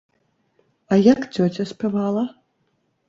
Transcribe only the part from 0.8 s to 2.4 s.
А як цёця спявала?